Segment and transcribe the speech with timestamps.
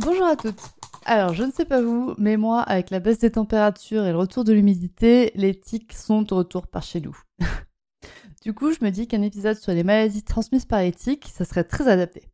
[0.00, 0.60] Bonjour à toutes.
[1.06, 4.18] Alors, je ne sais pas vous, mais moi, avec la baisse des températures et le
[4.18, 7.18] retour de l'humidité, les tiques sont au retour par chez nous.
[8.42, 11.44] du coup, je me dis qu'un épisode sur les maladies transmises par les tiques, ça
[11.44, 12.28] serait très adapté.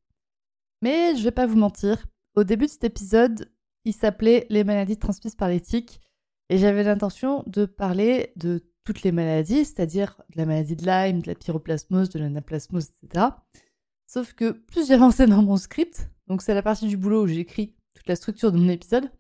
[0.82, 2.04] Mais je vais pas vous mentir,
[2.37, 3.50] au début de cet épisode,
[3.87, 6.01] il s'appelait Les maladies transmises par les tiques,
[6.51, 11.23] et j'avais l'intention de parler de toutes les maladies, c'est-à-dire de la maladie de Lyme,
[11.23, 13.26] de la pyroplasmose, de l'anaplasmose, etc.
[14.07, 17.74] Sauf que plus j'avançais dans mon script, donc c'est la partie du boulot où j'écris
[17.94, 19.10] toute la structure de mon épisode,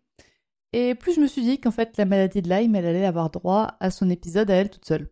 [0.72, 3.30] et plus je me suis dit qu'en fait la maladie de Lyme, elle allait avoir
[3.30, 5.10] droit à son épisode à elle toute seule.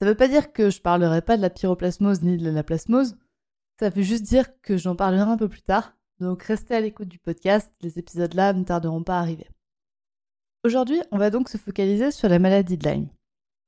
[0.00, 3.16] Ça veut pas dire que je parlerai pas de la pyroplasmose ni de l'anaplasmose,
[3.78, 7.08] ça veut juste dire que j'en parlerai un peu plus tard, donc restez à l'écoute
[7.08, 9.48] du podcast, les épisodes là ne tarderont pas à arriver.
[10.64, 13.08] Aujourd'hui, on va donc se focaliser sur la maladie de Lyme.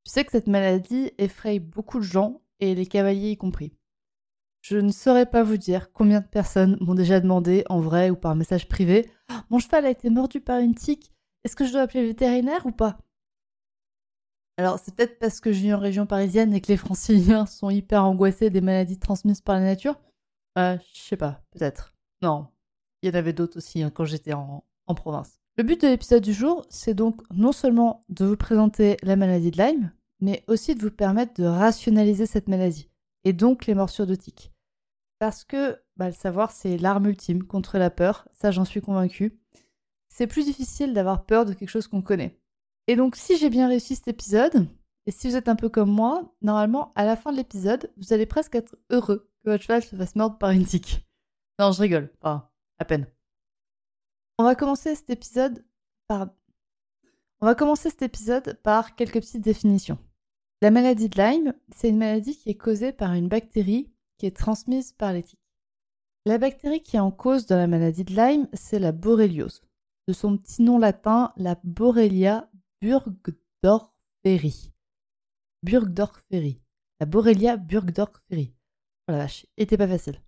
[0.07, 3.73] Je sais que cette maladie effraie beaucoup de gens, et les cavaliers y compris.
[4.61, 8.17] Je ne saurais pas vous dire combien de personnes m'ont déjà demandé, en vrai ou
[8.17, 11.13] par message privé, «Ah, Mon cheval a été mordu par une tique,
[11.45, 12.99] est-ce que je dois appeler le vétérinaire ou pas?
[14.57, 17.71] Alors, c'est peut-être parce que je vis en région parisienne et que les franciliens sont
[17.71, 20.01] hyper angoissés des maladies transmises par la nature
[20.59, 21.95] euh, Je sais pas, peut-être.
[22.23, 22.49] Non,
[23.03, 24.65] il y en avait d'autres aussi hein, quand j'étais en
[24.97, 25.39] province.
[25.59, 29.51] Le but de l'épisode du jour, c'est donc non seulement de vous présenter la maladie
[29.51, 32.89] de Lyme, mais aussi de vous permettre de rationaliser cette maladie,
[33.25, 34.53] et donc les morsures de tiques.
[35.19, 39.39] Parce que bah, le savoir, c'est l'arme ultime contre la peur, ça j'en suis convaincue.
[40.09, 42.41] C'est plus difficile d'avoir peur de quelque chose qu'on connaît.
[42.87, 44.69] Et donc si j'ai bien réussi cet épisode,
[45.07, 48.13] et si vous êtes un peu comme moi, normalement à la fin de l'épisode, vous
[48.13, 51.07] allez presque être heureux que votre cheval se fasse mordre par une tique.
[51.59, 53.07] Non, je rigole, pas à peine.
[54.39, 55.65] On va commencer cet épisode
[56.07, 56.29] par
[57.41, 59.99] on va commencer cet épisode par quelques petites définitions.
[60.61, 64.37] La maladie de Lyme, c'est une maladie qui est causée par une bactérie qui est
[64.37, 65.39] transmise par les tiques.
[66.27, 69.63] La bactérie qui est en cause dans la maladie de Lyme, c'est la borréliose.
[70.09, 72.51] De son petit nom latin, la Borrelia
[72.83, 74.73] burgdorferi.
[75.63, 76.61] Burgdorferi.
[76.99, 78.53] La Borrelia burgdorferi.
[79.07, 80.21] Oh la vache, était pas facile.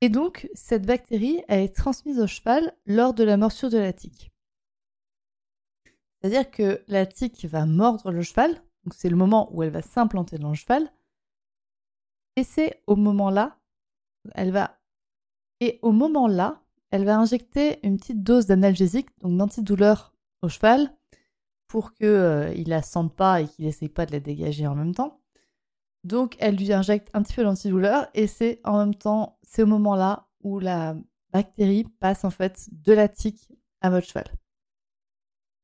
[0.00, 3.92] Et donc, cette bactérie, elle est transmise au cheval lors de la morsure de la
[3.92, 4.30] tique.
[6.20, 9.82] C'est-à-dire que la tique va mordre le cheval, donc c'est le moment où elle va
[9.82, 10.92] s'implanter dans le cheval,
[12.36, 13.58] et c'est au moment-là,
[14.34, 14.80] elle va
[15.60, 20.96] et au moment-là, elle va injecter une petite dose d'analgésique, donc d'antidouleur au cheval,
[21.68, 24.74] pour qu'il euh, il la sente pas et qu'il n'essaye pas de la dégager en
[24.74, 25.20] même temps.
[26.02, 29.66] Donc elle lui injecte un petit peu d'antidouleur et c'est en même temps, c'est au
[29.66, 30.96] moment-là où la
[31.30, 33.52] bactérie passe en fait de la tique
[33.82, 34.26] à votre cheval.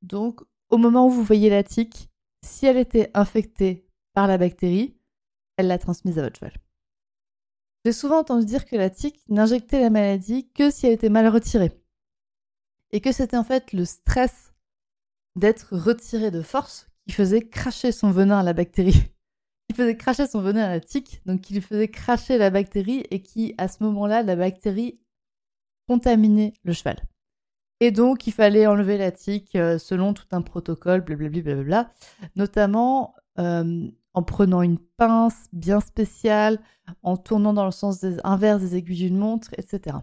[0.02, 2.10] Donc au moment où vous voyez la tique,
[2.44, 4.96] si elle était infectée par la bactérie,
[5.56, 6.54] elle l'a transmise à votre cheval.
[7.84, 11.28] J'ai souvent entendu dire que la tique n'injectait la maladie que si elle était mal
[11.28, 11.70] retirée.
[12.90, 14.52] Et que c'était en fait le stress
[15.36, 19.12] d'être retiré de force qui faisait cracher son venin à la bactérie.
[19.68, 23.04] qui faisait cracher son venin à la tique, donc qui lui faisait cracher la bactérie
[23.10, 25.00] et qui, à ce moment-là, la bactérie
[25.88, 26.96] contaminait le cheval.
[27.80, 31.90] Et donc, il fallait enlever la tique euh, selon tout un protocole, blablabla, blablabla,
[32.34, 36.58] notamment euh, en prenant une pince bien spéciale,
[37.02, 39.98] en tournant dans le sens inverse des aiguilles d'une montre, etc.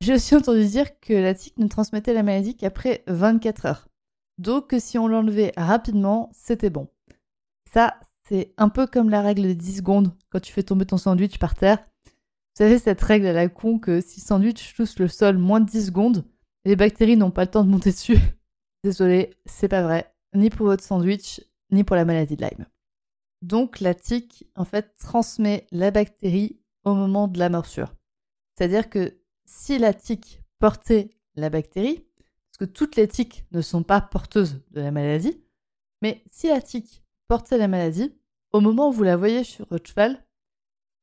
[0.00, 3.88] J'ai aussi entendu dire que la tique ne transmettait la maladie qu'après 24 heures.
[4.38, 6.88] Donc que si on l'enlevait rapidement, c'était bon.
[7.74, 10.96] Ça, c'est un peu comme la règle de 10 secondes quand tu fais tomber ton
[10.96, 11.78] sandwich par terre.
[12.06, 15.60] Vous savez cette règle à la con que si le sandwich touche le sol moins
[15.60, 16.24] de 10 secondes,
[16.64, 18.18] les bactéries n'ont pas le temps de monter dessus.
[18.84, 21.40] Désolé, c'est pas vrai, ni pour votre sandwich,
[21.70, 22.66] ni pour la maladie de Lyme.
[23.42, 27.94] Donc la tique, en fait, transmet la bactérie au moment de la morsure.
[28.54, 32.06] C'est-à-dire que si la tique portait la bactérie,
[32.50, 35.42] parce que toutes les tiques ne sont pas porteuses de la maladie,
[36.02, 38.14] mais si la tique portait la maladie,
[38.52, 40.24] au moment où vous la voyez sur votre cheval,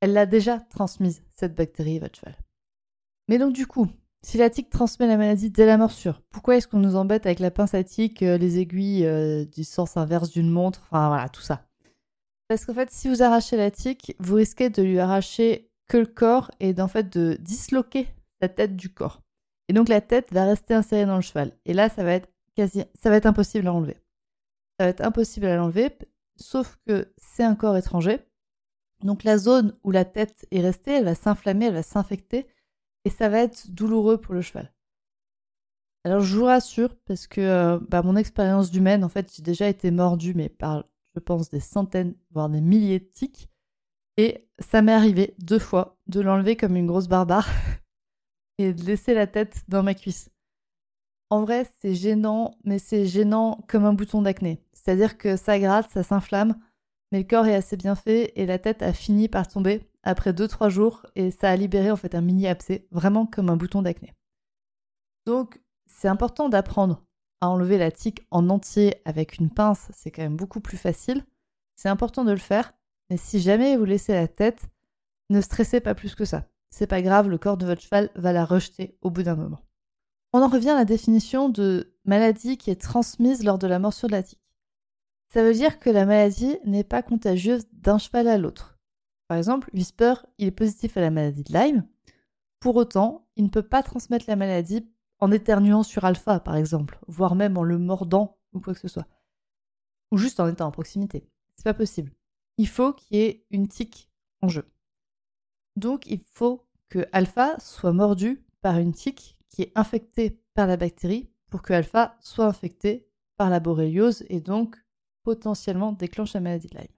[0.02, 2.38] elle l'a déjà transmise, cette bactérie, votre cheval.
[3.28, 3.88] Mais donc du coup,
[4.24, 7.40] si la tique transmet la maladie dès la morsure, pourquoi est-ce qu'on nous embête avec
[7.40, 11.30] la pince à tique, euh, les aiguilles euh, du sens inverse d'une montre, enfin voilà,
[11.30, 11.68] tout ça?
[12.48, 16.06] Parce qu'en fait, si vous arrachez la tique, vous risquez de lui arracher que le
[16.06, 18.08] corps et d'en fait de disloquer
[18.42, 19.22] la tête du corps.
[19.70, 21.52] Et donc la tête va rester insérée dans le cheval.
[21.66, 23.98] Et là, ça va être quasi, ça va être impossible à enlever.
[24.80, 25.90] Ça va être impossible à l'enlever,
[26.36, 28.20] sauf que c'est un corps étranger.
[29.04, 32.48] Donc la zone où la tête est restée, elle va s'inflammer, elle va s'infecter,
[33.08, 34.70] et ça va être douloureux pour le cheval.
[36.04, 39.70] Alors je vous rassure, parce que euh, bah, mon expérience d'humaine, en fait, j'ai déjà
[39.70, 40.84] été mordu, mais par,
[41.16, 43.50] je pense, des centaines, voire des milliers de tiques.
[44.18, 47.48] Et ça m'est arrivé deux fois de l'enlever comme une grosse barbare
[48.58, 50.30] et de laisser la tête dans ma cuisse.
[51.30, 54.62] En vrai, c'est gênant, mais c'est gênant comme un bouton d'acné.
[54.74, 56.60] C'est-à-dire que ça gratte, ça s'inflamme,
[57.14, 60.32] mais le corps est assez bien fait et la tête a fini par tomber après
[60.32, 63.82] 2-3 jours et ça a libéré en fait un mini abcès, vraiment comme un bouton
[63.82, 64.14] d'acné.
[65.26, 67.04] Donc, c'est important d'apprendre
[67.42, 71.24] à enlever la tique en entier avec une pince, c'est quand même beaucoup plus facile.
[71.76, 72.74] C'est important de le faire,
[73.10, 74.64] mais si jamais vous laissez la tête,
[75.30, 76.48] ne stressez pas plus que ça.
[76.70, 79.62] C'est pas grave, le corps de votre cheval va la rejeter au bout d'un moment.
[80.34, 84.08] On en revient à la définition de maladie qui est transmise lors de la morsure
[84.08, 84.42] de la tique.
[85.34, 88.77] Ça veut dire que la maladie n'est pas contagieuse d'un cheval à l'autre.
[89.28, 91.88] Par exemple, Whisper, il est positif à la maladie de Lyme.
[92.60, 94.90] Pour autant, il ne peut pas transmettre la maladie
[95.20, 98.88] en éternuant sur Alpha, par exemple, voire même en le mordant ou quoi que ce
[98.88, 99.08] soit.
[100.12, 101.28] Ou juste en étant en proximité.
[101.56, 102.12] C'est pas possible.
[102.58, 104.10] Il faut qu'il y ait une tique
[104.42, 104.72] en jeu.
[105.76, 110.78] Donc, il faut que Alpha soit mordu par une tique qui est infectée par la
[110.78, 114.78] bactérie pour que Alpha soit infecté par la borréliose et donc
[115.24, 116.97] potentiellement déclenche la maladie de Lyme.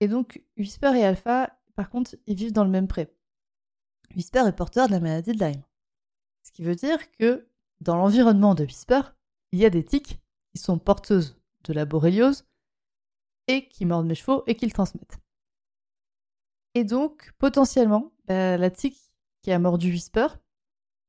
[0.00, 3.12] Et donc, Whisper et Alpha, par contre, ils vivent dans le même pré.
[4.14, 5.62] Whisper est porteur de la maladie de Lyme.
[6.42, 7.48] Ce qui veut dire que
[7.80, 9.00] dans l'environnement de Whisper,
[9.52, 10.20] il y a des tiques
[10.52, 12.46] qui sont porteuses de la borréliose
[13.48, 15.18] et qui mordent mes chevaux et qui le transmettent.
[16.74, 18.98] Et donc, potentiellement, bah, la tique
[19.42, 20.26] qui a mordu Whisper,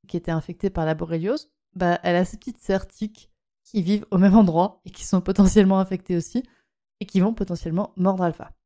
[0.08, 3.30] qui était infectée par la borréliose, bah, elle a ces petites sœurs tiques
[3.64, 6.44] qui vivent au même endroit et qui sont potentiellement infectées aussi
[7.00, 8.57] et qui vont potentiellement mordre Alpha.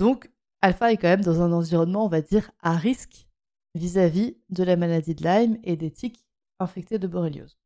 [0.00, 0.30] Donc,
[0.60, 3.28] Alpha est quand même dans un environnement, on va dire, à risque
[3.74, 6.24] vis-à-vis de la maladie de Lyme et des tiques
[6.58, 7.58] infectées de borréliose.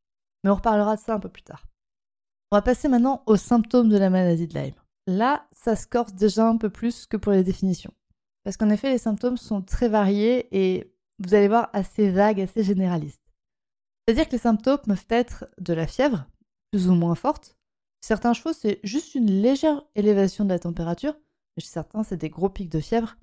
[0.44, 1.66] Mais on reparlera de ça un peu plus tard.
[2.50, 4.74] On va passer maintenant aux symptômes de la maladie de Lyme.
[5.06, 7.94] Là, ça se corse déjà un peu plus que pour les définitions.
[8.44, 12.62] Parce qu'en effet, les symptômes sont très variés et vous allez voir assez vagues, assez
[12.62, 13.22] généralistes.
[14.06, 16.26] C'est-à-dire que les symptômes peuvent être de la fièvre,
[16.70, 17.56] plus ou moins forte.
[18.00, 21.14] Certains chevaux, c'est juste une légère élévation de la température,
[21.60, 23.16] chez certains, c'est des gros pics de fièvre.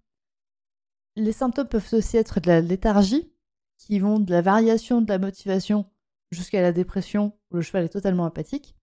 [1.15, 3.33] Les symptômes peuvent aussi être de la léthargie,
[3.77, 5.89] qui vont de la variation de la motivation
[6.31, 8.75] jusqu'à la dépression, où le cheval est totalement apathique.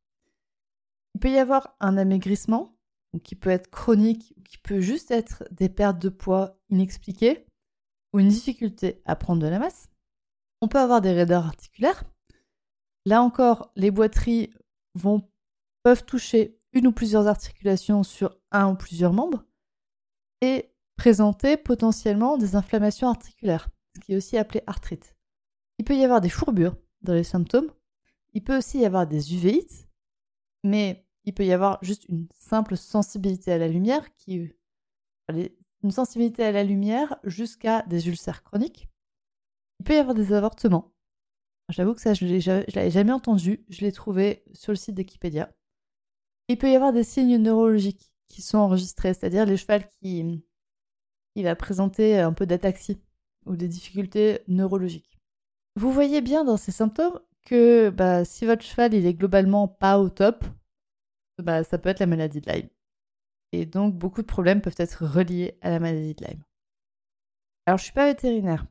[1.14, 2.76] Il peut y avoir un amaigrissement,
[3.22, 7.46] qui peut être chronique, ou qui peut juste être des pertes de poids inexpliquées,
[8.12, 9.88] ou une difficulté à prendre de la masse.
[10.60, 12.04] On peut avoir des raideurs articulaires.
[13.04, 14.50] Là encore, les boiteries
[15.82, 19.44] peuvent toucher une ou plusieurs articulations sur ou plusieurs membres.
[20.42, 25.16] Et présenter potentiellement des inflammations articulaires, ce qui est aussi appelé arthrite.
[25.78, 27.70] Il peut y avoir des fourbures dans les symptômes,
[28.34, 29.88] il peut aussi y avoir des uvéites,
[30.64, 34.52] mais il peut y avoir juste une simple sensibilité à la lumière qui
[35.82, 38.88] une sensibilité à la lumière jusqu'à des ulcères chroniques.
[39.80, 40.92] Il peut y avoir des avortements.
[41.68, 43.64] J'avoue que ça, je ne l'avais jamais entendu.
[43.68, 45.52] Je l'ai trouvé sur le site d'Equipedia.
[46.48, 50.42] Il peut y avoir des signes neurologiques qui sont enregistrés, c'est-à-dire les chevaux qui,
[51.34, 53.00] il va présenter un peu d'ataxie
[53.44, 55.18] ou des difficultés neurologiques.
[55.76, 59.98] Vous voyez bien dans ces symptômes que bah, si votre cheval il est globalement pas
[59.98, 60.44] au top,
[61.42, 62.68] bah, ça peut être la maladie de Lyme.
[63.52, 66.42] Et donc beaucoup de problèmes peuvent être reliés à la maladie de Lyme.
[67.66, 68.66] Alors je suis pas vétérinaire,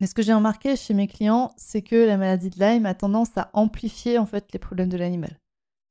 [0.00, 2.94] mais ce que j'ai remarqué chez mes clients, c'est que la maladie de Lyme a
[2.94, 5.40] tendance à amplifier en fait les problèmes de l'animal.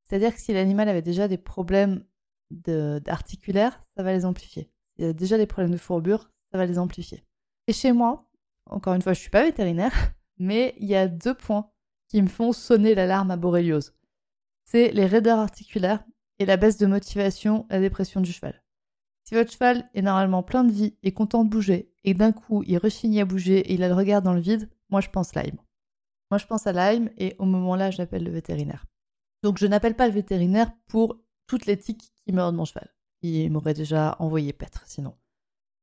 [0.03, 2.05] C'est-à-dire que si l'animal avait déjà des problèmes
[2.51, 6.65] d'articulaires, ça va les amplifier il y a déjà des problèmes de fourbure, ça va
[6.65, 7.23] les amplifier.
[7.67, 8.29] Et chez moi,
[8.65, 9.93] encore une fois, je suis pas vétérinaire,
[10.39, 11.69] mais il y a deux points
[12.07, 13.93] qui me font sonner l'alarme à borréliose.
[14.65, 16.03] C'est les raideurs articulaires
[16.39, 18.63] et la baisse de motivation, la dépression du cheval.
[19.23, 22.63] Si votre cheval est normalement plein de vie et content de bouger, et d'un coup
[22.65, 25.35] il rechigne à bouger et il a le regard dans le vide, moi je pense
[25.35, 25.57] Lyme.
[26.31, 28.85] Moi je pense à Lyme et au moment-là j'appelle le vétérinaire.
[29.43, 31.77] Donc je n'appelle pas le vétérinaire pour toutes les
[32.27, 32.89] qui meurent de mon cheval
[33.21, 35.15] il m'aurait déjà envoyé paître sinon.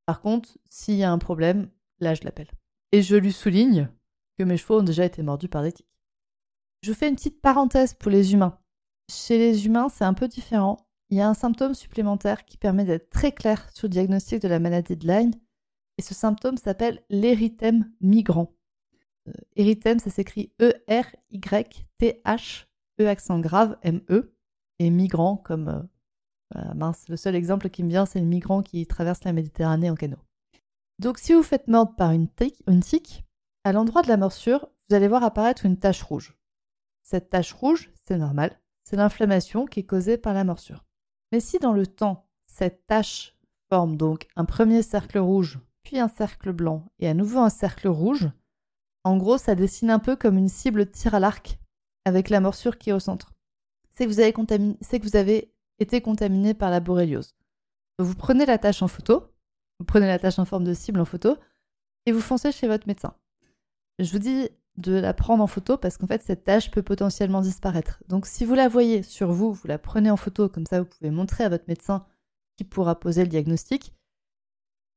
[0.05, 2.51] Par contre, s'il y a un problème, là je l'appelle.
[2.91, 3.89] Et je lui souligne
[4.37, 5.87] que mes chevaux ont déjà été mordus par des tiques.
[6.81, 8.59] Je fais une petite parenthèse pour les humains.
[9.09, 10.77] Chez les humains, c'est un peu différent.
[11.09, 14.47] Il y a un symptôme supplémentaire qui permet d'être très clair sur le diagnostic de
[14.47, 15.31] la maladie de Lyme,
[15.97, 18.53] et ce symptôme s'appelle l'érythème migrant.
[19.55, 21.07] érythème, ça s'écrit E-R-Y-T-H,
[22.99, 24.35] E accent grave, M-E,
[24.79, 25.87] et migrant comme...
[26.75, 29.95] mince, le seul exemple qui me vient, c'est le migrant qui traverse la Méditerranée en
[29.95, 30.19] canot.
[30.99, 33.25] Donc si vous faites mordre par une tique,
[33.63, 36.37] à l'endroit de la morsure, vous allez voir apparaître une tache rouge.
[37.03, 40.85] Cette tache rouge, c'est normal, c'est l'inflammation qui est causée par la morsure.
[41.31, 43.35] Mais si dans le temps, cette tache
[43.69, 47.87] forme donc un premier cercle rouge, puis un cercle blanc et à nouveau un cercle
[47.87, 48.29] rouge,
[49.03, 51.59] en gros, ça dessine un peu comme une cible de tir à l'arc
[52.05, 53.33] avec la morsure qui est au centre.
[53.91, 57.35] C'est que vous avez, que vous avez été contaminé par la boréliose.
[57.99, 59.31] vous prenez la tache en photo,
[59.79, 61.37] vous prenez la tache en forme de cible en photo
[62.05, 63.15] et vous foncez chez votre médecin.
[63.99, 67.41] Je vous dis de la prendre en photo parce qu'en fait cette tache peut potentiellement
[67.41, 68.03] disparaître.
[68.07, 70.87] Donc si vous la voyez sur vous, vous la prenez en photo, comme ça vous
[70.87, 72.05] pouvez montrer à votre médecin
[72.57, 73.93] qui pourra poser le diagnostic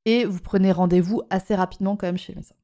[0.04, 2.56] et vous prenez rendez-vous assez rapidement quand même chez le médecin.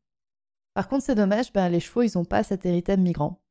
[0.75, 3.44] Par contre c'est dommage, ben, les chevaux ils n'ont pas cet érythème migrant.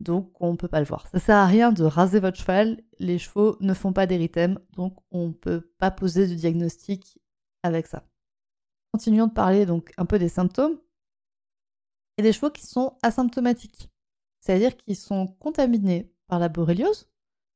[0.00, 1.06] Donc on ne peut pas le voir.
[1.08, 4.96] Ça sert à rien de raser votre cheval, les chevaux ne font pas d'érythème, donc
[5.10, 7.18] on ne peut pas poser de diagnostic
[7.62, 8.04] avec ça.
[8.92, 10.78] Continuons de parler donc un peu des symptômes.
[12.18, 13.90] Et des chevaux qui sont asymptomatiques,
[14.40, 17.08] c'est-à-dire qu'ils sont contaminés par la boréliose.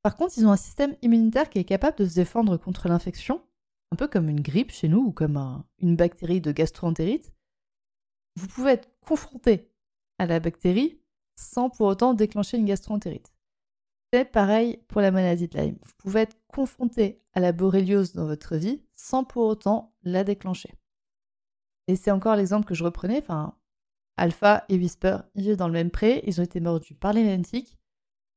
[0.02, 3.42] Par contre, ils ont un système immunitaire qui est capable de se défendre contre l'infection,
[3.92, 7.32] un peu comme une grippe chez nous ou comme une bactérie de gastroentérite.
[8.36, 9.70] Vous pouvez être confronté
[10.18, 10.98] à la bactérie
[11.36, 13.32] sans pour autant déclencher une gastroentérite.
[14.12, 15.78] C'est pareil pour la maladie de Lyme.
[15.84, 20.72] Vous pouvez être confronté à la boréliose dans votre vie sans pour autant la déclencher.
[21.88, 23.18] Et c'est encore l'exemple que je reprenais.
[23.18, 23.56] Enfin,
[24.16, 27.42] Alpha et Whisper, ils vivent dans le même pré, ils ont été mordus par les.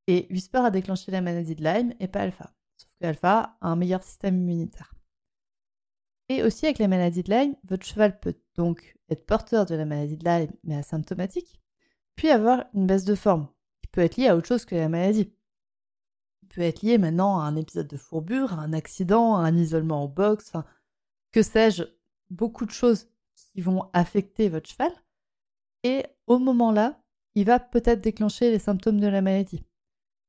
[0.07, 2.51] Et Whisper a déclenché la maladie de Lyme et pas Alpha.
[2.77, 4.93] Sauf que Alpha a un meilleur système immunitaire.
[6.29, 9.85] Et aussi avec la maladie de Lyme, votre cheval peut donc être porteur de la
[9.85, 11.61] maladie de Lyme mais asymptomatique,
[12.17, 13.47] puis avoir une baisse de forme,
[13.81, 15.31] qui peut être liée à autre chose que la maladie.
[16.41, 19.55] Il peut être lié maintenant à un épisode de fourbure, à un accident, à un
[19.55, 20.65] isolement au box, enfin,
[21.31, 21.83] que sais-je,
[22.29, 23.07] beaucoup de choses
[23.53, 24.91] qui vont affecter votre cheval.
[25.83, 26.99] Et au moment-là,
[27.35, 29.63] il va peut-être déclencher les symptômes de la maladie.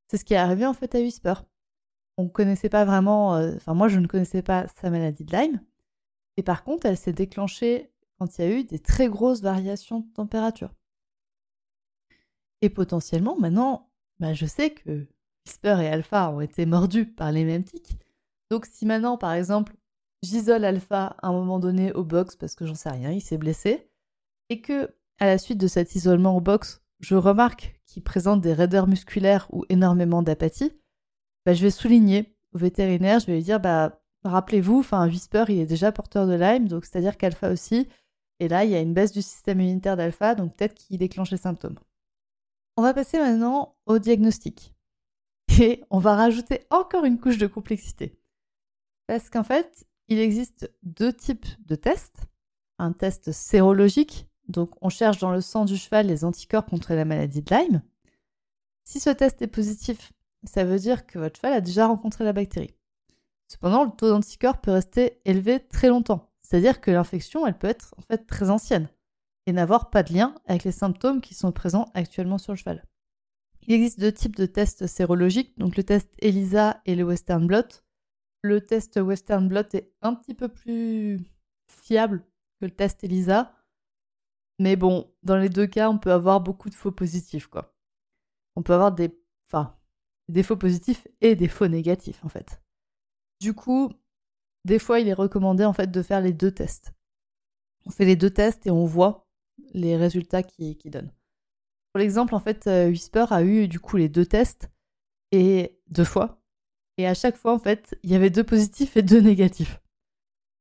[0.07, 1.33] C'est ce qui est arrivé en fait à Whisper.
[2.17, 5.35] On ne connaissait pas vraiment, euh, enfin moi je ne connaissais pas sa maladie de
[5.35, 5.59] Lyme.
[6.37, 10.01] Et par contre, elle s'est déclenchée quand il y a eu des très grosses variations
[10.01, 10.71] de température.
[12.61, 13.89] Et potentiellement, maintenant,
[14.19, 15.07] bah, je sais que
[15.45, 17.97] Whisper et Alpha ont été mordus par les mêmes tiques.
[18.51, 19.75] Donc si maintenant, par exemple,
[20.23, 23.37] j'isole Alpha à un moment donné au box parce que j'en sais rien, il s'est
[23.37, 23.89] blessé,
[24.49, 28.53] et que à la suite de cet isolement au box, je remarque qu'il présente des
[28.53, 30.73] raideurs musculaires ou énormément d'apathie,
[31.45, 35.59] bah, je vais souligner au vétérinaire, je vais lui dire bah rappelez-vous, enfin Whisper il
[35.59, 37.87] est déjà porteur de Lyme, donc c'est-à-dire qu'Alpha aussi,
[38.39, 41.31] et là il y a une baisse du système immunitaire d'Alpha, donc peut-être qu'il déclenche
[41.31, 41.79] les symptômes.
[42.77, 44.73] On va passer maintenant au diagnostic.
[45.59, 48.17] Et on va rajouter encore une couche de complexité.
[49.07, 52.21] Parce qu'en fait, il existe deux types de tests.
[52.77, 57.03] Un test sérologique, donc on cherche dans le sang du cheval les anticorps contre la
[57.03, 57.81] maladie de Lyme.
[58.85, 62.31] Si ce test est positif, ça veut dire que votre cheval a déjà rencontré la
[62.31, 62.73] bactérie.
[63.47, 67.93] Cependant, le taux d'anticorps peut rester élevé très longtemps, c'est-à-dire que l'infection, elle peut être
[67.97, 68.89] en fait très ancienne
[69.49, 72.85] et n'avoir pas de lien avec les symptômes qui sont présents actuellement sur le cheval.
[73.63, 77.81] Il existe deux types de tests sérologiques, donc le test ELISA et le Western Blot.
[78.43, 81.19] Le test Western Blot est un petit peu plus
[81.67, 82.23] fiable
[82.59, 83.55] que le test ELISA.
[84.59, 87.75] Mais bon, dans les deux cas, on peut avoir beaucoup de faux positifs, quoi.
[88.55, 89.09] On peut avoir des,
[90.27, 92.61] des faux positifs et des faux négatifs, en fait.
[93.41, 93.91] Du coup,
[94.65, 96.93] des fois, il est recommandé, en fait, de faire les deux tests.
[97.87, 99.28] On fait les deux tests et on voit
[99.73, 101.11] les résultats qu'ils qui donnent.
[101.93, 104.69] Pour l'exemple, en fait, euh, Whisper a eu, du coup, les deux tests
[105.31, 106.41] et deux fois.
[106.97, 109.79] Et à chaque fois, en fait, il y avait deux positifs et deux négatifs.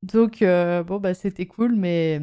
[0.03, 2.21] Donc, euh, bon, bah, c'était cool, mais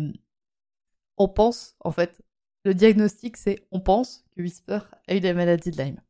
[1.18, 2.22] on pense, en fait,
[2.64, 6.02] le diagnostic, c'est on pense que Whisper a eu la maladie de Lyme.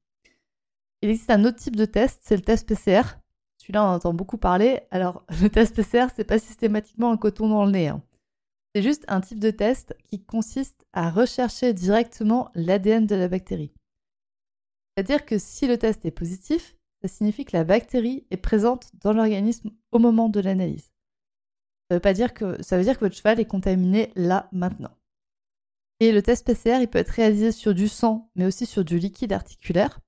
[1.01, 3.01] Il existe un autre type de test, c'est le test PCR.
[3.57, 4.81] Celui-là, on entend beaucoup parler.
[4.91, 7.89] Alors, le test PCR, c'est pas systématiquement un coton dans le nez.
[7.89, 8.01] Hein.
[8.75, 13.71] C'est juste un type de test qui consiste à rechercher directement l'ADN de la bactérie.
[14.97, 19.13] C'est-à-dire que si le test est positif, ça signifie que la bactérie est présente dans
[19.13, 20.91] l'organisme au moment de l'analyse.
[21.89, 24.97] Ça veut dire que ça veut dire que votre cheval est contaminé là maintenant.
[26.01, 28.99] Et le test PCR, il peut être réalisé sur du sang, mais aussi sur du
[28.99, 30.01] liquide articulaire.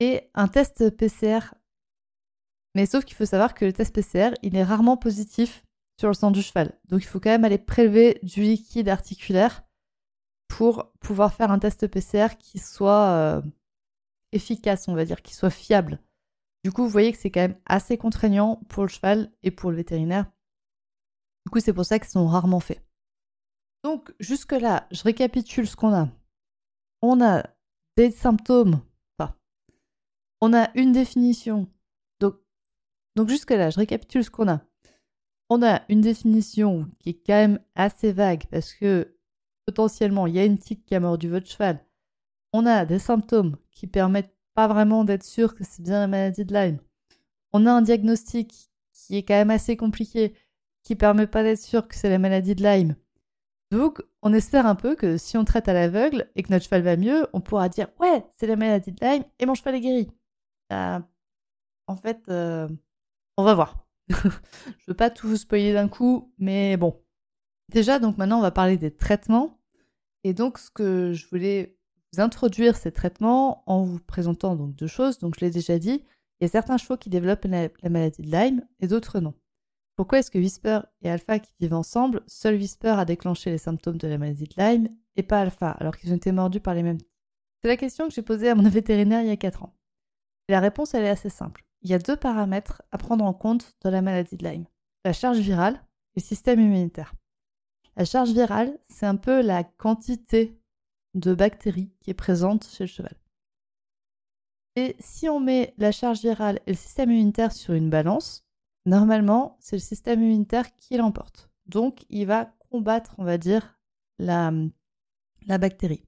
[0.00, 1.40] Et un test PCR,
[2.74, 5.62] mais sauf qu'il faut savoir que le test PCR, il est rarement positif
[5.98, 6.78] sur le sang du cheval.
[6.88, 9.64] Donc il faut quand même aller prélever du liquide articulaire
[10.48, 13.42] pour pouvoir faire un test PCR qui soit euh,
[14.32, 16.00] efficace, on va dire, qui soit fiable.
[16.64, 19.70] Du coup, vous voyez que c'est quand même assez contraignant pour le cheval et pour
[19.70, 20.30] le vétérinaire.
[21.44, 22.82] Du coup, c'est pour ça qu'ils sont rarement faits.
[23.82, 26.08] Donc, jusque-là, je récapitule ce qu'on a.
[27.02, 27.44] On a
[27.98, 28.80] des symptômes,
[29.18, 29.36] enfin,
[30.40, 31.68] on a une définition.
[32.18, 32.36] Donc,
[33.14, 34.62] donc jusque-là, je récapitule ce qu'on a.
[35.56, 39.16] On a une définition qui est quand même assez vague parce que
[39.64, 41.78] potentiellement, il y a une tique qui a mordu votre cheval.
[42.52, 46.44] On a des symptômes qui permettent pas vraiment d'être sûr que c'est bien la maladie
[46.44, 46.78] de Lyme.
[47.52, 50.34] On a un diagnostic qui est quand même assez compliqué,
[50.82, 52.96] qui permet pas d'être sûr que c'est la maladie de Lyme.
[53.70, 56.82] Donc, on espère un peu que si on traite à l'aveugle et que notre cheval
[56.82, 59.80] va mieux, on pourra dire ouais, c'est la maladie de Lyme et mon cheval est
[59.80, 60.10] guéri.
[60.72, 60.98] Euh,
[61.86, 62.68] en fait, euh,
[63.36, 63.83] on va voir.
[64.08, 67.00] je veux pas tout vous spoiler d'un coup, mais bon.
[67.72, 69.58] Déjà, donc maintenant, on va parler des traitements.
[70.24, 71.78] Et donc, ce que je voulais
[72.12, 75.18] vous introduire ces traitements en vous présentant donc deux choses.
[75.18, 76.04] Donc, je l'ai déjà dit,
[76.40, 79.34] il y a certains chevaux qui développent la maladie de Lyme et d'autres non.
[79.96, 83.96] Pourquoi est-ce que Whisper et Alpha qui vivent ensemble, seul Whisper a déclenché les symptômes
[83.96, 86.82] de la maladie de Lyme et pas Alpha, alors qu'ils ont été mordus par les
[86.82, 86.98] mêmes?
[87.62, 89.76] C'est la question que j'ai posée à mon vétérinaire il y a 4 ans.
[90.48, 91.63] Et la réponse, elle est assez simple.
[91.84, 94.64] Il y a deux paramètres à prendre en compte dans la maladie de Lyme.
[95.04, 95.74] La charge virale
[96.16, 97.14] et le système immunitaire.
[97.96, 100.58] La charge virale, c'est un peu la quantité
[101.12, 103.14] de bactéries qui est présente chez le cheval.
[104.76, 108.44] Et si on met la charge virale et le système immunitaire sur une balance,
[108.86, 111.50] normalement, c'est le système immunitaire qui l'emporte.
[111.66, 113.78] Donc, il va combattre, on va dire,
[114.18, 114.50] la,
[115.46, 116.04] bactérie.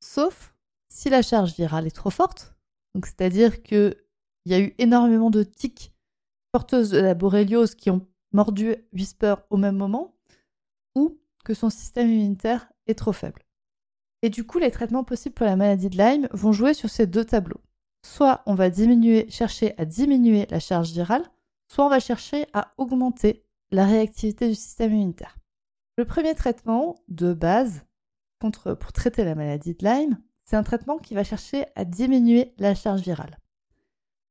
[0.00, 0.54] Sauf
[0.88, 2.56] si la charge virale est trop forte,
[2.94, 3.62] c'est-à-dire
[4.42, 5.92] qu'il y a eu énormément de tiques
[6.52, 10.16] porteuses de la boréliose qui ont mordu Whisper au même moment,
[10.94, 13.42] ou que son système immunitaire est trop faible.
[14.22, 17.06] Et du coup, les traitements possibles pour la maladie de Lyme vont jouer sur ces
[17.06, 17.60] deux tableaux.
[18.04, 18.70] Soit on va
[19.28, 21.24] chercher à diminuer la charge virale,
[21.68, 25.38] soit on va chercher à augmenter la réactivité du système immunitaire.
[25.96, 27.84] Le premier traitement de base
[28.38, 32.74] pour traiter la maladie de Lyme, c'est un traitement qui va chercher à diminuer la
[32.74, 33.38] charge virale.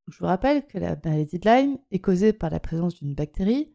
[0.08, 3.74] Je vous rappelle que la maladie de Lyme est causée par la présence d'une bactérie.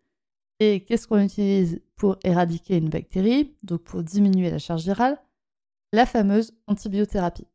[0.58, 5.18] Et qu'est-ce qu'on utilise pour éradiquer une bactérie, donc pour diminuer la charge virale
[5.92, 7.46] La fameuse antibiothérapie.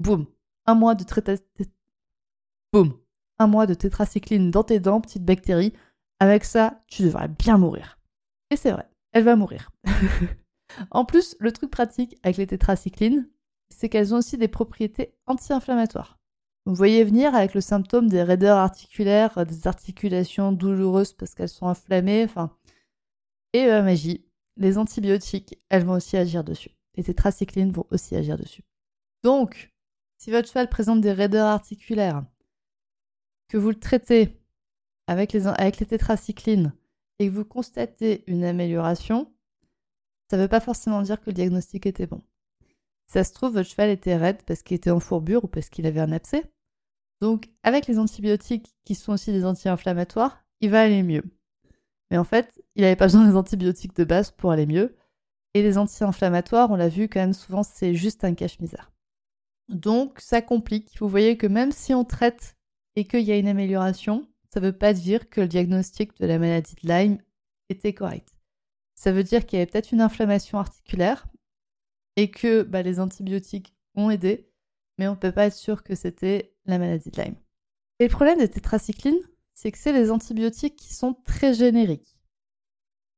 [0.00, 0.26] Boum
[0.66, 1.04] Un mois de.
[2.72, 2.98] Boum
[3.38, 5.72] un mois de tétracycline dans tes dents, petite bactérie.
[6.20, 7.98] Avec ça, tu devrais bien mourir.
[8.50, 9.70] Et c'est vrai, elle va mourir.
[10.90, 13.28] en plus, le truc pratique avec les tétracyclines,
[13.68, 16.17] c'est qu'elles ont aussi des propriétés anti-inflammatoires.
[16.68, 21.66] Vous voyez venir avec le symptôme des raideurs articulaires, des articulations douloureuses parce qu'elles sont
[21.66, 22.54] inflammées, enfin.
[23.54, 24.26] Et magie,
[24.58, 26.72] les antibiotiques, elles vont aussi agir dessus.
[26.96, 28.64] Les tétracyclines vont aussi agir dessus.
[29.24, 29.72] Donc,
[30.18, 32.26] si votre cheval présente des raideurs articulaires,
[33.48, 34.38] que vous le traitez
[35.06, 36.74] avec les, avec les tétracyclines
[37.18, 39.32] et que vous constatez une amélioration,
[40.30, 42.22] ça ne veut pas forcément dire que le diagnostic était bon.
[43.06, 45.86] Ça se trouve, votre cheval était raide parce qu'il était en fourbure ou parce qu'il
[45.86, 46.44] avait un abcès.
[47.20, 51.24] Donc, avec les antibiotiques qui sont aussi des anti-inflammatoires, il va aller mieux.
[52.10, 54.96] Mais en fait, il n'avait pas besoin des antibiotiques de base pour aller mieux.
[55.54, 58.92] Et les anti-inflammatoires, on l'a vu quand même souvent, c'est juste un cache-misère.
[59.68, 60.96] Donc, ça complique.
[61.00, 62.56] Vous voyez que même si on traite
[62.96, 66.26] et qu'il y a une amélioration, ça ne veut pas dire que le diagnostic de
[66.26, 67.18] la maladie de Lyme
[67.68, 68.34] était correct.
[68.94, 71.26] Ça veut dire qu'il y avait peut-être une inflammation articulaire
[72.16, 74.50] et que bah, les antibiotiques ont aidé,
[74.98, 77.36] mais on ne peut pas être sûr que c'était la maladie de Lyme.
[77.98, 79.22] Et le problème des tétracyclines,
[79.54, 82.16] c'est que c'est les antibiotiques qui sont très génériques.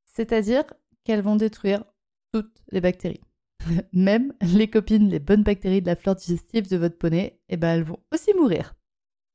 [0.07, 0.65] C'est-à-dire
[1.05, 1.85] qu'elles vont détruire
[2.33, 3.21] toutes les bactéries.
[3.93, 7.75] Même les copines, les bonnes bactéries de la flore digestive de votre poney, eh ben,
[7.75, 8.75] elles vont aussi mourir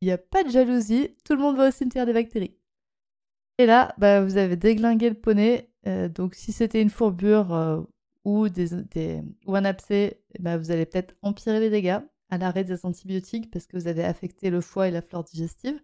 [0.05, 2.55] il n'y a pas de jalousie, tout le monde va au cimetière des bactéries.
[3.57, 5.71] Et là, bah, vous avez déglingué le poney.
[5.87, 7.81] Euh, donc, si c'était une fourbure euh,
[8.23, 12.01] ou, un abcès, bah, vous allez peut-être empirer les dégâts
[12.35, 15.81] à l'arrêt des antibiotiques parce que vous avez affecté le foie et la flore digestive.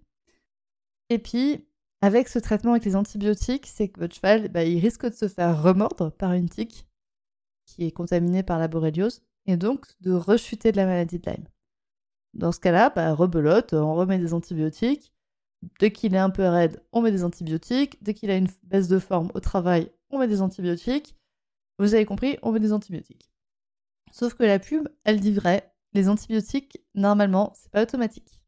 [1.10, 1.66] Et puis,
[2.02, 5.28] avec ce traitement avec les antibiotiques, c'est que votre cheval, bah, il risque de se
[5.28, 6.88] faire remordre par une tique
[7.66, 11.48] qui est contaminée par la boréliose et donc de rechuter de la maladie de Lyme.
[12.34, 15.14] Dans ce cas-là, bah, rebelote, on remet des antibiotiques.
[15.80, 18.04] Dès qu'il est un peu raide, on met des antibiotiques.
[18.04, 21.16] Dès qu'il a une baisse de forme au travail, on met des antibiotiques.
[21.78, 23.32] Vous avez compris, on met des antibiotiques.
[24.12, 25.71] Sauf que la pub, elle dit vrai.
[25.94, 28.42] Les antibiotiques, normalement, c'est pas automatique.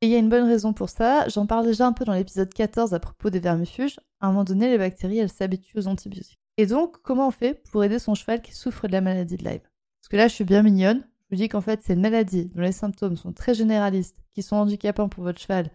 [0.00, 1.28] Et il y a une bonne raison pour ça.
[1.28, 3.98] J'en parle déjà un peu dans l'épisode 14 à propos des vermifuges.
[4.20, 6.38] À un moment donné, les bactéries, elles s'habituent aux antibiotiques.
[6.56, 9.44] Et donc, comment on fait pour aider son cheval qui souffre de la maladie de
[9.44, 9.60] Lyme?
[9.60, 11.04] Parce que là, je suis bien mignonne.
[11.30, 14.42] Je vous dis qu'en fait, c'est une maladie dont les symptômes sont très généralistes, qui
[14.42, 15.70] sont handicapants pour votre cheval.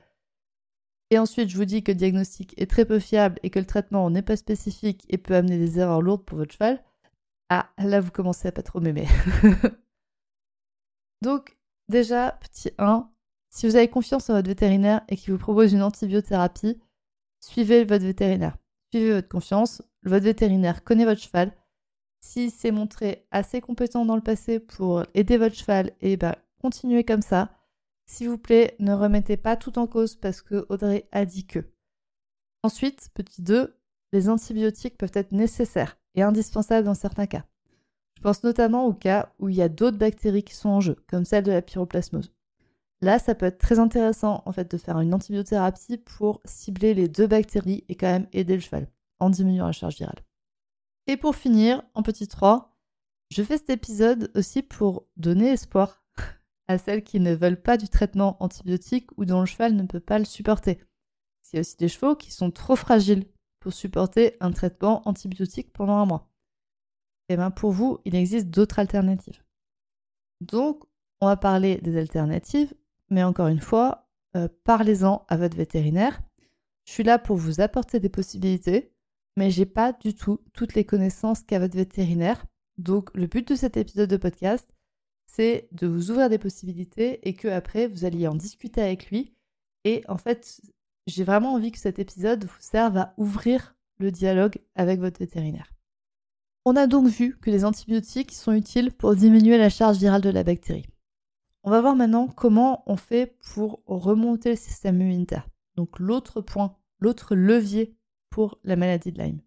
[1.12, 3.66] Et ensuite, je vous dis que le diagnostic est très peu fiable et que le
[3.66, 6.84] traitement n'est pas spécifique et peut amener des erreurs lourdes pour votre cheval.
[7.50, 9.08] Ah, là, vous commencez à pas trop m'aimer.
[11.24, 11.58] Donc,
[11.88, 13.10] déjà, petit 1,
[13.50, 16.82] si vous avez confiance en votre vétérinaire et qu'il vous propose une antibiothérapie,
[17.40, 18.58] suivez votre vétérinaire.
[18.92, 19.82] Suivez votre confiance.
[20.04, 21.56] Votre vétérinaire connaît votre cheval.
[22.20, 26.36] S'il s'est montré assez compétent dans le passé pour aider votre cheval, et eh ben,
[26.62, 27.52] continuez comme ça.
[28.06, 31.60] S'il vous plaît, ne remettez pas tout en cause parce que Audrey a dit que.
[32.64, 33.80] Ensuite, petit 2,
[34.12, 37.46] les antibiotiques peuvent être nécessaires et indispensables dans certains cas.
[38.24, 40.96] Je pense notamment au cas où il y a d'autres bactéries qui sont en jeu,
[41.10, 42.32] comme celle de la pyroplasmose.
[43.02, 47.10] Là, ça peut être très intéressant en fait de faire une antibiothérapie pour cibler les
[47.10, 48.88] deux bactéries et quand même aider le cheval
[49.20, 50.24] en diminuant la charge virale.
[51.08, 52.74] Et pour finir, en petit 3,
[53.30, 56.06] je fais cet épisode aussi pour donner espoir
[56.70, 60.00] à celles qui ne veulent pas du traitement antibiotique ou dont le cheval ne peut
[60.00, 60.80] pas le supporter.
[61.52, 63.26] Il y a aussi des chevaux qui sont trop fragiles
[63.60, 66.33] pour supporter un traitement antibiotique pendant un mois.
[67.30, 69.42] Eh bien pour vous, il existe d'autres alternatives.
[70.42, 70.84] Donc,
[71.22, 72.74] on va parler des alternatives
[73.14, 76.22] mais encore une fois, euh, parlez-en à votre vétérinaire.
[76.86, 78.92] Je suis là pour vous apporter des possibilités,
[79.38, 82.46] mais j'ai pas du tout toutes les connaissances qu'a votre vétérinaire.
[82.78, 84.68] Donc le but de cet épisode de podcast,
[85.28, 89.34] c'est de vous ouvrir des possibilités et que après vous alliez en discuter avec lui.
[89.86, 90.62] Et en fait,
[91.06, 95.73] j'ai vraiment envie que cet épisode vous serve à ouvrir le dialogue avec votre vétérinaire.
[96.66, 100.30] On a donc vu que les antibiotiques sont utiles pour diminuer la charge virale de
[100.30, 100.86] la bactérie.
[101.64, 105.48] On va voir maintenant comment on fait pour remonter le système immunitaire.
[105.76, 107.98] Donc l'autre point, l'autre levier
[108.30, 109.42] pour la maladie de Lyme.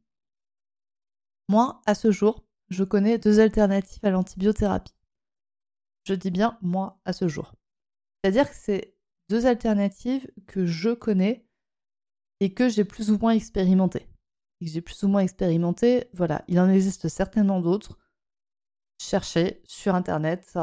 [1.48, 4.94] Moi, à ce jour, je connais deux alternatives à l'antibiothérapie.
[6.04, 7.54] Je dis bien moi à ce jour.
[8.22, 8.94] C'est-à-dire que c'est
[9.28, 11.46] deux alternatives que je connais
[12.40, 14.06] et que j'ai plus ou moins expérimentées.
[14.60, 17.98] Que j'ai plus ou moins expérimenté, voilà, il en existe certainement d'autres.
[18.98, 20.58] Cherchez sur internet,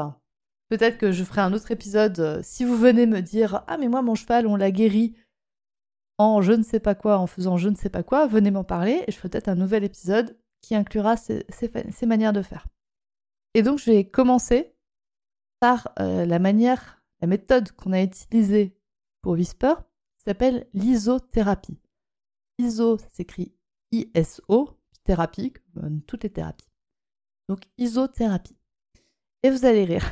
[0.68, 3.88] Peut-être que je ferai un autre épisode euh, si vous venez me dire Ah, mais
[3.88, 5.14] moi, mon cheval, on l'a guéri
[6.18, 8.64] en je ne sais pas quoi, en faisant je ne sais pas quoi, venez m'en
[8.64, 11.44] parler et je ferai peut-être un nouvel épisode qui inclura ces,
[12.06, 12.66] manières de faire.
[13.54, 14.74] Et donc, je vais commencer
[15.60, 18.76] par euh, la manière, la méthode qu'on a utilisée
[19.22, 19.74] pour Whisper,
[20.18, 21.78] qui s'appelle l'isothérapie.
[22.58, 23.54] Iso, ça s'écrit
[23.94, 24.70] I-S-O,
[25.04, 26.68] thérapie, comme toutes les thérapies.
[27.48, 28.56] Donc, isothérapie.
[29.42, 30.04] Et vous allez rire.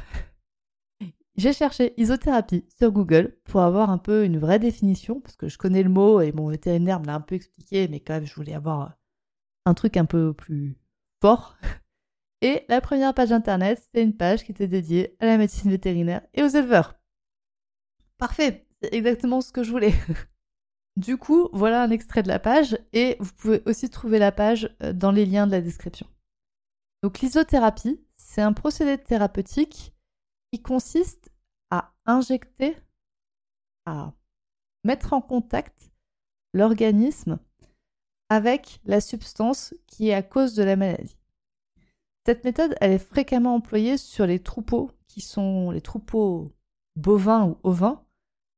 [1.37, 5.59] J'ai cherché isothérapie sur Google pour avoir un peu une vraie définition, parce que je
[5.59, 8.35] connais le mot et mon vétérinaire me l'a un peu expliqué, mais quand même je
[8.35, 8.99] voulais avoir
[9.65, 10.77] un truc un peu plus
[11.21, 11.57] fort.
[12.43, 16.23] Et la première page internet, c'était une page qui était dédiée à la médecine vétérinaire
[16.35, 16.99] et aux éleveurs.
[18.19, 19.95] Parfait, c'est exactement ce que je voulais.
[20.97, 24.75] Du coup, voilà un extrait de la page et vous pouvez aussi trouver la page
[24.83, 26.07] euh, dans les liens de la description.
[27.03, 29.95] Donc l'isothérapie, c'est un procédé thérapeutique
[30.53, 31.33] qui consiste
[31.71, 32.77] à injecter,
[33.87, 34.13] à
[34.85, 35.91] mettre en contact
[36.53, 37.39] l'organisme
[38.29, 41.17] avec la substance qui est à cause de la maladie.
[42.27, 46.53] Cette méthode, elle est fréquemment employée sur les troupeaux qui sont les troupeaux
[46.97, 48.05] bovins ou ovins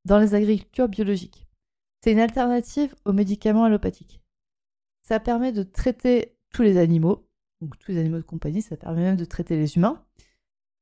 [0.04, 1.43] dans les agricultures biologiques.
[2.04, 4.20] C'est une alternative aux médicaments allopathiques.
[5.08, 7.26] Ça permet de traiter tous les animaux,
[7.62, 10.04] donc tous les animaux de compagnie, ça permet même de traiter les humains,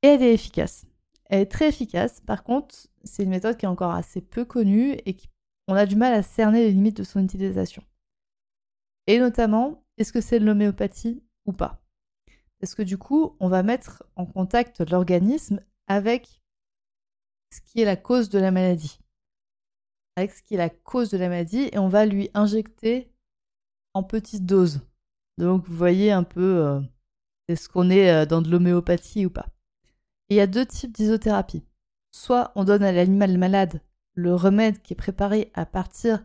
[0.02, 0.85] et elle est efficace.
[1.26, 2.20] Elle est très efficace.
[2.22, 5.94] Par contre, c'est une méthode qui est encore assez peu connue et qu'on a du
[5.94, 7.85] mal à cerner les limites de son utilisation.
[9.06, 11.85] Et notamment, est-ce que c'est de l'homéopathie ou pas?
[12.58, 16.42] Parce que du coup, on va mettre en contact l'organisme avec
[17.54, 18.98] ce qui est la cause de la maladie.
[20.16, 23.11] Avec ce qui est la cause de la maladie et on va lui injecter
[23.94, 24.81] en petites doses.
[25.38, 26.81] Donc vous voyez un peu euh,
[27.48, 29.46] est-ce qu'on est euh, dans de l'homéopathie ou pas
[30.33, 31.62] il y a deux types d'isothérapie.
[32.11, 33.83] Soit on donne à l'animal malade
[34.14, 36.25] le remède qui est préparé à partir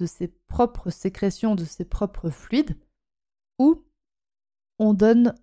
[0.00, 2.74] de ses propres sécrétions, de ses propres fluides,
[3.58, 3.84] ou
[4.78, 5.34] on donne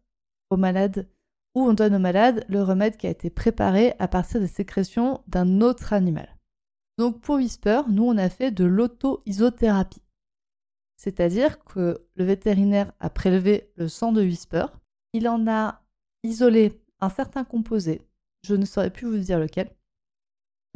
[0.49, 1.07] au malade
[1.53, 5.23] ou on donne au malade le remède qui a été préparé à partir des sécrétions
[5.27, 6.39] d'un autre animal.
[7.01, 10.03] Donc pour Whisper, nous on a fait de l'auto-isothérapie.
[10.97, 14.67] C'est-à-dire que le vétérinaire a prélevé le sang de Whisper,
[15.13, 15.81] il en a
[16.21, 18.07] isolé un certain composé,
[18.43, 19.75] je ne saurais plus vous dire lequel.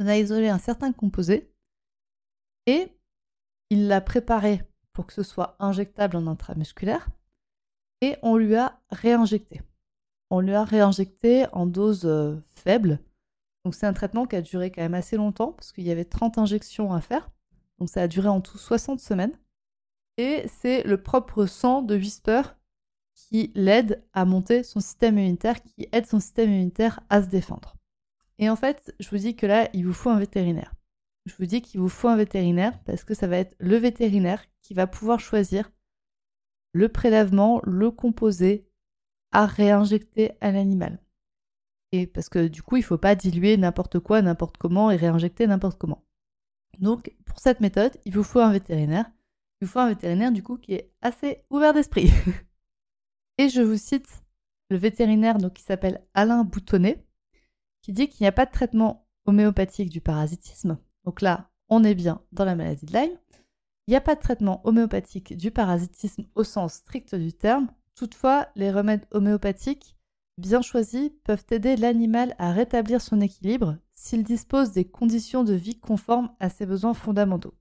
[0.00, 1.48] On a isolé un certain composé
[2.66, 2.88] et
[3.70, 7.08] il l'a préparé pour que ce soit injectable en intramusculaire
[8.00, 9.62] et on lui a réinjecté.
[10.30, 12.98] on lui a réinjecté en dose euh, faible.
[13.66, 16.04] Donc c'est un traitement qui a duré quand même assez longtemps parce qu'il y avait
[16.04, 17.32] 30 injections à faire.
[17.80, 19.36] Donc ça a duré en tout 60 semaines.
[20.18, 22.42] Et c'est le propre sang de Whisper
[23.12, 27.74] qui l'aide à monter son système immunitaire, qui aide son système immunitaire à se défendre.
[28.38, 30.72] Et en fait, je vous dis que là, il vous faut un vétérinaire.
[31.24, 34.44] Je vous dis qu'il vous faut un vétérinaire parce que ça va être le vétérinaire
[34.62, 35.72] qui va pouvoir choisir
[36.70, 38.68] le prélèvement, le composé
[39.32, 41.00] à réinjecter à l'animal.
[41.92, 45.46] Et parce que du coup, il faut pas diluer n'importe quoi, n'importe comment et réinjecter
[45.46, 46.04] n'importe comment.
[46.78, 49.10] Donc, pour cette méthode, il vous faut un vétérinaire.
[49.60, 52.10] Il vous faut un vétérinaire du coup qui est assez ouvert d'esprit.
[53.38, 54.22] et je vous cite
[54.68, 57.04] le vétérinaire qui s'appelle Alain Boutonnet,
[57.82, 60.78] qui dit qu'il n'y a pas de traitement homéopathique du parasitisme.
[61.04, 63.18] Donc là, on est bien dans la maladie de Lyme.
[63.86, 67.68] Il n'y a pas de traitement homéopathique du parasitisme au sens strict du terme.
[67.94, 69.95] Toutefois, les remèdes homéopathiques
[70.38, 75.78] bien choisis peuvent aider l'animal à rétablir son équilibre s'il dispose des conditions de vie
[75.78, 77.54] conformes à ses besoins fondamentaux.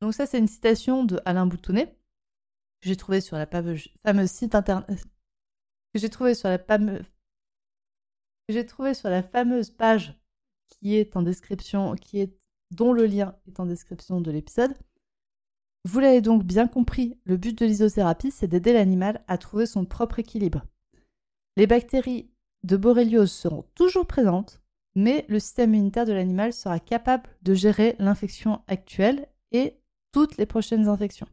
[0.00, 1.86] Donc ça, c'est une citation de Alain Boutonnet
[2.80, 5.04] que j'ai trouvé sur la fameuse, site internet
[5.92, 7.04] que j'ai sur la fameuse
[8.48, 10.18] j'ai sur la fameuse page
[10.68, 12.34] qui est en description, qui est
[12.70, 14.74] dont le lien est en description de l'épisode.
[15.84, 19.84] Vous l'avez donc bien compris, le but de l'isothérapie, c'est d'aider l'animal à trouver son
[19.84, 20.64] propre équilibre.
[21.58, 22.30] Les bactéries
[22.62, 24.62] de borréliose seront toujours présentes,
[24.94, 29.76] mais le système immunitaire de l'animal sera capable de gérer l'infection actuelle et
[30.12, 31.26] toutes les prochaines infections.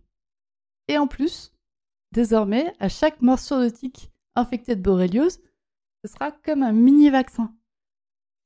[0.88, 1.54] Et en plus,
[2.12, 5.38] désormais, à chaque morsure de tique infectée de borréliose,
[6.04, 7.54] ce sera comme un mini-vaccin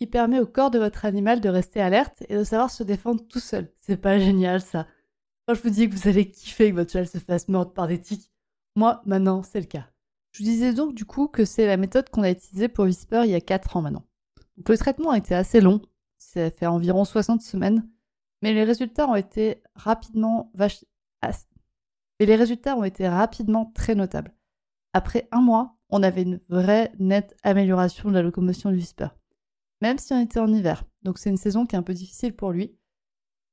[0.01, 3.25] qui permet au corps de votre animal de rester alerte et de savoir se défendre
[3.25, 3.71] tout seul.
[3.77, 4.85] C'est pas génial ça.
[5.47, 7.87] Quand je vous dis que vous allez kiffer que votre cheval se fasse mordre par
[7.87, 8.33] des tiques,
[8.75, 9.89] moi maintenant c'est le cas.
[10.31, 13.21] Je vous disais donc du coup que c'est la méthode qu'on a utilisée pour Whisper
[13.25, 14.05] il y a 4 ans maintenant.
[14.57, 15.81] Le traitement a été assez long,
[16.17, 17.89] ça fait environ 60 semaines,
[18.41, 20.85] mais les résultats ont été rapidement vache...
[22.19, 24.35] Et les résultats ont été rapidement très notables.
[24.93, 29.07] Après un mois, on avait une vraie nette amélioration de la locomotion du Whisper
[29.81, 30.83] même si on était en hiver.
[31.03, 32.75] Donc c'est une saison qui est un peu difficile pour lui.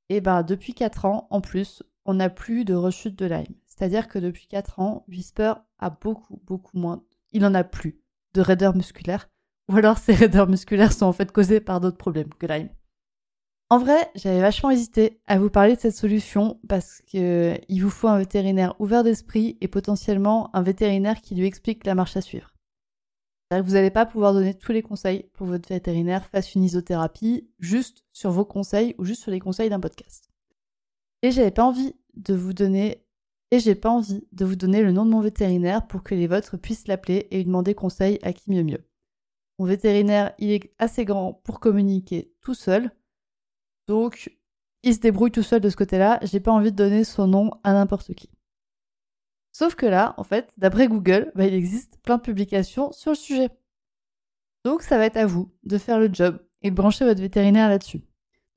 [0.09, 3.55] Et ben depuis 4 ans, en plus, on n'a plus de rechute de Lyme.
[3.67, 8.01] C'est-à-dire que depuis 4 ans, Whisper a beaucoup, beaucoup moins, il en a plus
[8.35, 9.29] de raideur musculaire.
[9.69, 12.71] Ou alors ces raideurs musculaires sont en fait causées par d'autres problèmes que Lyme.
[13.69, 18.07] En vrai, j'avais vachement hésité à vous parler de cette solution parce qu'il vous faut
[18.07, 22.55] un vétérinaire ouvert d'esprit et potentiellement un vétérinaire qui lui explique la marche à suivre.
[23.51, 28.05] Vous n'allez pas pouvoir donner tous les conseils pour votre vétérinaire face une isothérapie juste
[28.13, 30.26] sur vos conseils ou juste sur les conseils d'un podcast.
[31.23, 33.07] Et j'avais pas envie de vous donner
[33.53, 36.57] j'ai pas envie de vous donner le nom de mon vétérinaire pour que les vôtres
[36.57, 38.85] puissent l'appeler et lui demander conseil à qui mieux mieux.
[39.59, 42.91] Mon vétérinaire, il est assez grand pour communiquer tout seul.
[43.89, 44.37] Donc,
[44.83, 46.19] il se débrouille tout seul de ce côté-là.
[46.23, 48.31] J'ai pas envie de donner son nom à n'importe qui.
[49.53, 53.17] Sauf que là, en fait, d'après Google, bah, il existe plein de publications sur le
[53.17, 53.49] sujet.
[54.65, 57.69] Donc ça va être à vous de faire le job et de brancher votre vétérinaire
[57.69, 58.03] là-dessus.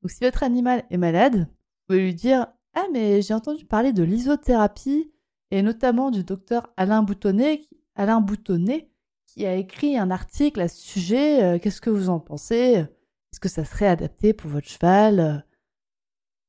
[0.01, 1.47] Donc si votre animal est malade,
[1.89, 5.11] pouvez lui dire Ah mais j'ai entendu parler de l'isothérapie
[5.49, 8.91] et notamment du docteur Alain Boutonnet, Alain Boutonnet
[9.25, 11.43] qui a écrit un article à ce sujet.
[11.43, 12.85] Euh, qu'est-ce que vous en pensez?
[13.31, 15.45] Est-ce que ça serait adapté pour votre cheval?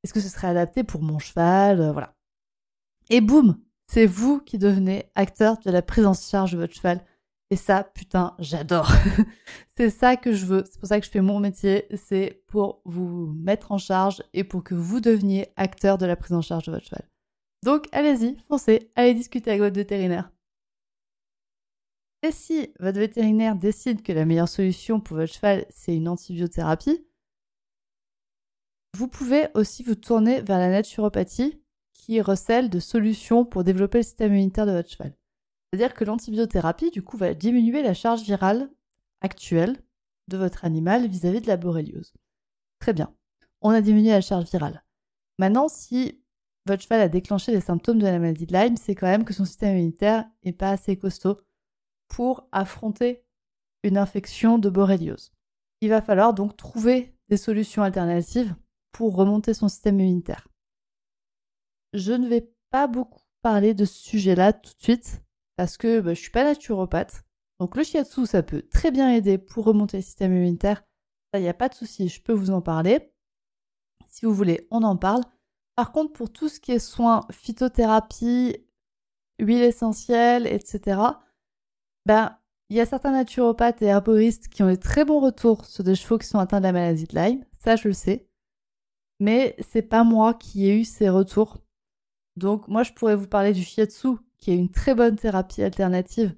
[0.03, 1.91] Est-ce que ce serait adapté pour mon cheval?
[1.91, 2.13] Voilà.
[3.09, 7.03] Et boum, c'est vous qui devenez acteur de la prise en charge de votre cheval.
[7.51, 8.89] Et ça, putain, j'adore.
[9.77, 10.63] c'est ça que je veux.
[10.65, 11.85] C'est pour ça que je fais mon métier.
[11.97, 16.31] C'est pour vous mettre en charge et pour que vous deveniez acteur de la prise
[16.31, 17.03] en charge de votre cheval.
[17.63, 20.31] Donc, allez-y, foncez, allez discuter avec votre vétérinaire.
[22.23, 27.05] Et si votre vétérinaire décide que la meilleure solution pour votre cheval, c'est une antibiothérapie,
[28.95, 31.61] vous pouvez aussi vous tourner vers la naturopathie
[31.93, 35.13] qui recèle de solutions pour développer le système immunitaire de votre cheval.
[35.71, 38.69] C'est-à-dire que l'antibiothérapie, du coup, va diminuer la charge virale
[39.21, 39.81] actuelle
[40.27, 42.13] de votre animal vis-à-vis de la borréliose.
[42.79, 43.13] Très bien.
[43.61, 44.83] On a diminué la charge virale.
[45.39, 46.21] Maintenant, si
[46.65, 49.33] votre cheval a déclenché les symptômes de la maladie de Lyme, c'est quand même que
[49.33, 51.39] son système immunitaire n'est pas assez costaud
[52.07, 53.23] pour affronter
[53.83, 55.31] une infection de borréliose.
[55.81, 58.55] Il va falloir donc trouver des solutions alternatives
[58.91, 60.47] pour remonter son système immunitaire
[61.93, 65.21] je ne vais pas beaucoup parler de ce sujet-là tout de suite
[65.55, 67.23] parce que bah, je suis pas naturopathe.
[67.59, 70.83] Donc le shiatsu, ça peut très bien aider pour remonter le système immunitaire.
[71.33, 73.13] Ça, il n'y a pas de souci, je peux vous en parler.
[74.07, 75.23] Si vous voulez, on en parle.
[75.75, 78.57] Par contre, pour tout ce qui est soins, phytothérapie,
[79.39, 81.01] huile essentielle, etc.,
[82.05, 82.37] ben,
[82.69, 85.95] il y a certains naturopathes et herboristes qui ont des très bons retours sur des
[85.95, 88.29] chevaux qui sont atteints de la maladie de Lyme, ça je le sais.
[89.19, 91.57] Mais c'est pas moi qui ai eu ces retours.
[92.37, 96.35] Donc moi je pourrais vous parler du shiatsu, qui est une très bonne thérapie alternative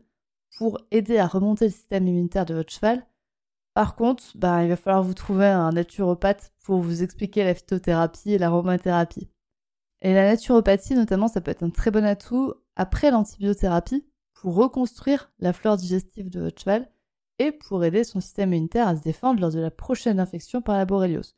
[0.58, 3.08] pour aider à remonter le système immunitaire de votre cheval.
[3.74, 8.34] Par contre, bah, il va falloir vous trouver un naturopathe pour vous expliquer la phytothérapie
[8.34, 9.30] et l'aromathérapie.
[10.02, 15.32] Et la naturopathie, notamment, ça peut être un très bon atout après l'antibiothérapie pour reconstruire
[15.40, 16.92] la flore digestive de votre cheval
[17.40, 20.78] et pour aider son système immunitaire à se défendre lors de la prochaine infection par
[20.78, 21.36] la borréliose.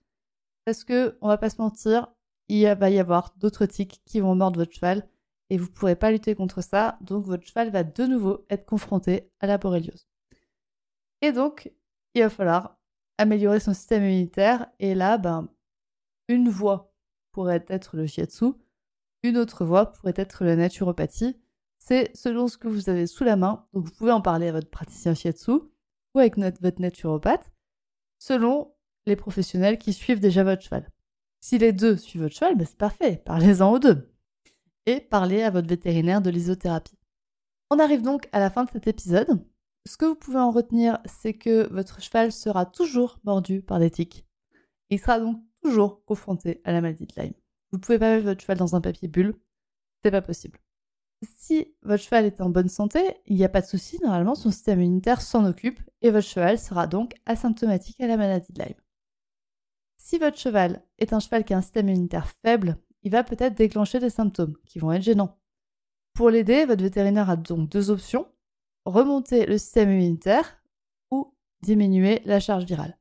[0.65, 2.11] Parce que, on va pas se mentir,
[2.49, 5.07] il va y avoir d'autres tiques qui vont mordre votre cheval
[5.49, 8.65] et vous ne pourrez pas lutter contre ça, donc votre cheval va de nouveau être
[8.65, 10.07] confronté à la borréliose.
[11.21, 11.71] Et donc,
[12.13, 12.77] il va falloir
[13.17, 15.47] améliorer son système immunitaire et là, ben,
[16.27, 16.93] une voie
[17.31, 18.45] pourrait être le shiatsu,
[19.23, 21.39] une autre voie pourrait être la naturopathie
[21.87, 23.67] c'est selon ce que vous avez sous la main.
[23.73, 27.51] Donc vous pouvez en parler à votre praticien shiatsu ou avec votre naturopathe,
[28.17, 28.73] selon
[29.05, 30.89] les professionnels qui suivent déjà votre cheval.
[31.41, 34.14] Si les deux suivent votre cheval, ben c'est parfait, parlez-en aux deux.
[34.85, 36.97] Et parlez à votre vétérinaire de l'isothérapie.
[37.71, 39.43] On arrive donc à la fin de cet épisode.
[39.87, 43.91] Ce que vous pouvez en retenir, c'est que votre cheval sera toujours mordu par des
[43.91, 44.25] tiques.
[44.89, 47.33] Il sera donc toujours confronté à la maladie de Lyme.
[47.71, 49.35] Vous ne pouvez pas mettre votre cheval dans un papier bulle,
[50.03, 50.59] c'est pas possible.
[51.37, 54.51] Si votre cheval est en bonne santé, il n'y a pas de souci, normalement son
[54.51, 58.79] système immunitaire s'en occupe et votre cheval sera donc asymptomatique à la maladie de Lyme.
[59.97, 63.55] Si votre cheval est un cheval qui a un système immunitaire faible, il va peut-être
[63.55, 65.37] déclencher des symptômes qui vont être gênants.
[66.13, 68.27] Pour l'aider, votre vétérinaire a donc deux options
[68.85, 70.61] remonter le système immunitaire
[71.11, 72.97] ou diminuer la charge virale.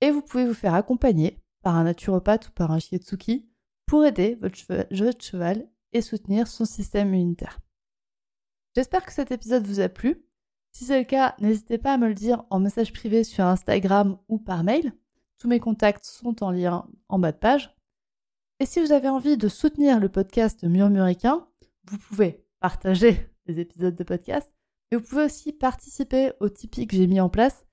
[0.00, 3.48] Et vous pouvez vous faire accompagner par un naturopathe ou par un shiatsuki
[3.86, 4.56] pour aider votre
[5.22, 7.58] cheval et soutenir son système immunitaire.
[8.76, 10.24] J'espère que cet épisode vous a plu.
[10.72, 14.18] Si c'est le cas, n'hésitez pas à me le dire en message privé sur Instagram
[14.28, 14.92] ou par mail.
[15.38, 17.77] Tous mes contacts sont en lien en bas de page.
[18.60, 21.46] Et si vous avez envie de soutenir le podcast Murmuricain,
[21.84, 24.52] vous pouvez partager les épisodes de podcast,
[24.90, 27.64] mais vous pouvez aussi participer au Tipeee que j'ai mis en place,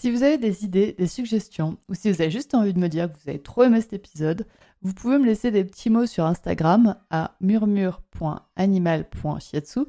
[0.00, 2.88] Si vous avez des idées, des suggestions, ou si vous avez juste envie de me
[2.88, 4.46] dire que vous avez trop aimé cet épisode,
[4.80, 9.80] vous pouvez me laisser des petits mots sur Instagram à murmure.animal.shiatsu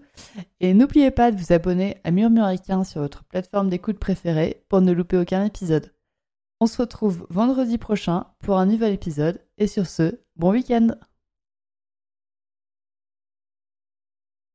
[0.61, 4.93] et n'oubliez pas de vous abonner à Murmuricain sur votre plateforme d'écoute préférée pour ne
[4.93, 5.93] louper aucun épisode.
[6.59, 10.87] On se retrouve vendredi prochain pour un nouvel épisode et sur ce, bon week-end